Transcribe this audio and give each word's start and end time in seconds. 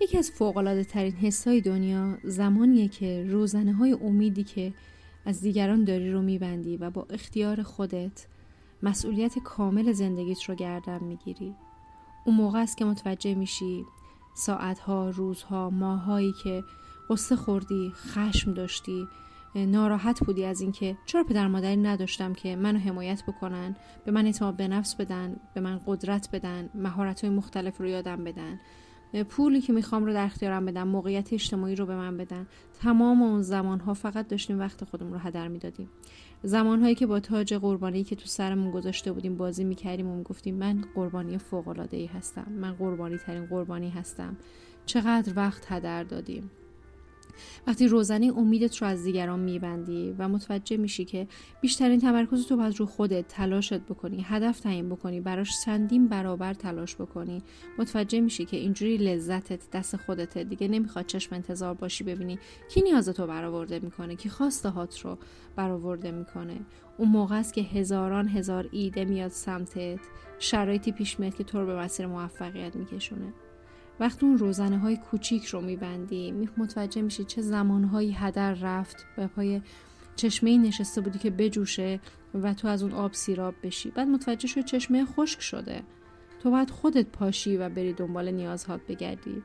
یکی 0.00 0.18
از 0.18 0.30
فوقلاده 0.30 0.84
ترین 0.84 1.12
حسای 1.12 1.60
دنیا 1.60 2.18
زمانیه 2.24 2.88
که 2.88 3.26
روزنه 3.28 3.72
های 3.72 3.92
امیدی 3.92 4.44
که 4.44 4.72
از 5.26 5.40
دیگران 5.40 5.84
داری 5.84 6.12
رو 6.12 6.22
میبندی 6.22 6.76
و 6.76 6.90
با 6.90 7.06
اختیار 7.10 7.62
خودت 7.62 8.26
مسئولیت 8.82 9.38
کامل 9.38 9.92
زندگیت 9.92 10.42
رو 10.42 10.54
گردن 10.54 11.04
می‌گیری. 11.04 11.54
اون 12.24 12.36
موقع 12.36 12.62
است 12.62 12.76
که 12.76 12.84
متوجه 12.84 13.34
میشی 13.34 13.84
ساعتها، 14.34 15.10
روزها، 15.10 15.70
ماهایی 15.70 16.34
که 16.42 16.64
قصه 17.10 17.36
خوردی، 17.36 17.92
خشم 17.94 18.54
داشتی 18.54 19.06
ناراحت 19.54 20.24
بودی 20.24 20.44
از 20.44 20.60
اینکه 20.60 20.96
چرا 21.06 21.24
پدر 21.24 21.48
مادری 21.48 21.76
نداشتم 21.76 22.32
که 22.32 22.56
منو 22.56 22.78
حمایت 22.78 23.22
بکنن 23.22 23.76
به 24.04 24.12
من 24.12 24.26
اعتماد 24.26 24.56
به 24.56 24.68
نفس 24.68 24.94
بدن 24.94 25.36
به 25.54 25.60
من 25.60 25.80
قدرت 25.86 26.28
بدن 26.32 26.70
مهارت 26.74 27.20
های 27.20 27.30
مختلف 27.30 27.80
رو 27.80 27.86
یادم 27.86 28.24
بدن. 28.24 28.60
پولی 29.28 29.60
که 29.60 29.72
می‌خوام 29.72 30.04
رو 30.04 30.12
در 30.12 30.24
اختیارم 30.24 30.66
بدم 30.66 30.88
موقعیت 30.88 31.32
اجتماعی 31.32 31.74
رو 31.74 31.86
به 31.86 31.96
من 31.96 32.16
بدن. 32.16 32.46
تمام 32.82 33.22
اون 33.22 33.42
زمان 33.42 33.80
ها 33.80 33.94
فقط 33.94 34.28
داشتیم 34.28 34.58
وقت 34.58 34.84
خودمون 34.84 35.12
رو 35.12 35.18
هدر 35.18 35.48
می‌دادیم. 35.48 35.88
زمان 36.42 36.80
هایی 36.80 36.94
که 36.94 37.06
با 37.06 37.20
تاج 37.20 37.54
قربانی 37.54 38.04
که 38.04 38.16
تو 38.16 38.26
سرمون 38.26 38.70
گذاشته 38.70 39.12
بودیم 39.12 39.36
بازی 39.36 39.64
می‌کردیم 39.64 40.06
و 40.06 40.16
می‌گفتیم 40.16 40.54
من 40.54 40.84
قربانی 40.94 41.38
فوق 41.38 41.68
العاده 41.68 41.96
ای 41.96 42.06
هستم 42.06 42.52
من 42.52 42.72
قربانی 42.72 43.18
ترین 43.18 43.46
قربانی 43.46 43.90
هستم. 43.90 44.36
چقدر 44.86 45.32
وقت 45.36 45.72
هدر 45.72 46.04
دادیم. 46.04 46.50
وقتی 47.66 47.88
روزنه 47.88 48.32
امیدت 48.36 48.76
رو 48.76 48.86
از 48.86 49.04
دیگران 49.04 49.40
میبندی 49.40 50.14
و 50.18 50.28
متوجه 50.28 50.76
میشی 50.76 51.04
که 51.04 51.28
بیشترین 51.60 52.00
تمرکز 52.00 52.46
تو 52.46 52.56
باید 52.56 52.80
رو 52.80 52.86
خودت 52.86 53.28
تلاشت 53.28 53.80
بکنی 53.80 54.24
هدف 54.28 54.60
تعیین 54.60 54.88
بکنی 54.88 55.20
براش 55.20 55.50
چندین 55.64 56.08
برابر 56.08 56.54
تلاش 56.54 56.96
بکنی 56.96 57.42
متوجه 57.78 58.20
میشی 58.20 58.44
که 58.44 58.56
اینجوری 58.56 58.96
لذتت 58.96 59.70
دست 59.70 59.96
خودته. 59.96 60.44
دیگه 60.44 60.68
نمی‌خواد 60.68 61.06
چشم 61.06 61.34
انتظار 61.34 61.74
باشی 61.74 62.04
ببینی 62.04 62.38
کی 62.68 62.82
نیازتو 62.82 63.26
برآورده 63.26 63.78
می‌کنه 63.78 64.16
کی 64.16 64.28
خواسته 64.28 64.68
هات 64.68 65.00
رو 65.00 65.18
برآورده 65.56 66.10
می‌کنه. 66.10 66.60
اون 66.98 67.08
موقع 67.08 67.38
است 67.38 67.54
که 67.54 67.60
هزاران 67.60 68.28
هزار 68.28 68.68
ایده 68.72 69.04
میاد 69.04 69.30
سمتت 69.30 70.00
شرایطی 70.38 70.92
پیش 70.92 71.20
میاد 71.20 71.34
که 71.34 71.44
تو 71.44 71.60
رو 71.60 71.66
به 71.66 71.76
مسیر 71.76 72.06
موفقیت 72.06 72.76
میکشونه. 72.76 73.32
وقتی 74.00 74.26
اون 74.26 74.38
روزنه 74.38 74.78
های 74.78 74.96
کوچیک 74.96 75.44
رو 75.44 75.60
میبندی 75.60 76.48
متوجه 76.56 77.02
میشی 77.02 77.24
چه 77.24 77.42
زمانهایی 77.42 78.12
هدر 78.12 78.54
رفت 78.54 79.06
به 79.16 79.26
پای 79.26 79.62
چشمه 80.16 80.58
نشسته 80.58 81.00
بودی 81.00 81.18
که 81.18 81.30
بجوشه 81.30 82.00
و 82.34 82.54
تو 82.54 82.68
از 82.68 82.82
اون 82.82 82.92
آب 82.92 83.12
سیراب 83.12 83.54
بشی. 83.62 83.90
بعد 83.90 84.08
متوجه 84.08 84.48
شد 84.48 84.64
چشمه 84.64 85.04
خشک 85.04 85.40
شده. 85.40 85.82
تو 86.42 86.50
باید 86.50 86.70
خودت 86.70 87.06
پاشی 87.06 87.56
و 87.56 87.68
بری 87.68 87.92
دنبال 87.92 88.30
نیازهات 88.30 88.80
بگردی. 88.88 89.42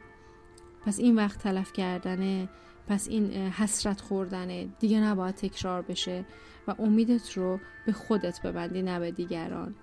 پس 0.86 1.00
این 1.00 1.16
وقت 1.16 1.40
تلف 1.40 1.74
کردنه 1.74 2.50
پس 2.88 3.08
این 3.08 3.34
حسرت 3.34 4.02
خوردنه. 4.02 4.68
دیگه 4.80 5.00
نباید 5.00 5.36
تکرار 5.36 5.82
بشه 5.82 6.26
و 6.68 6.76
امیدت 6.80 7.32
رو 7.32 7.60
به 7.86 7.92
خودت 7.92 8.42
ببندی 8.42 8.82
نه 8.82 9.00
به 9.00 9.12
دیگران. 9.12 9.76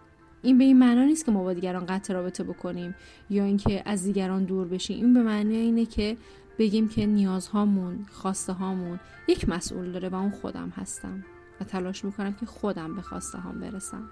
این 0.43 0.59
به 0.59 0.65
این 0.65 0.79
معنا 0.79 1.05
نیست 1.05 1.25
که 1.25 1.33
ما 1.33 1.43
با 1.43 1.53
دیگران 1.53 1.87
قطع 1.87 2.15
رابطه 2.15 2.45
بکنیم 2.45 2.95
یا 3.31 3.45
اینکه 3.45 3.83
از 3.87 4.03
دیگران 4.03 4.45
دور 4.45 4.69
بشیم. 4.69 4.97
این 5.05 5.15
به 5.15 5.23
معنی 5.23 5.57
اینه 5.57 5.87
که 5.87 6.17
بگیم 6.59 6.89
که 6.89 7.07
نیازهامون 7.07 8.07
خواسته 8.11 8.53
هامون 8.53 9.01
یک 9.29 9.49
مسئول 9.49 9.93
داره 9.93 10.09
و 10.09 10.15
اون 10.15 10.31
خودم 10.31 10.69
هستم 10.69 11.25
و 11.61 11.65
تلاش 11.65 12.05
می‌کنم 12.05 12.33
که 12.33 12.47
خودم 12.47 12.97
به 12.97 13.03
خواسته 13.03 13.39
هام 13.39 13.61
برسم 13.61 14.09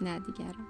نه 0.00 0.20
دیگران. 0.20 0.66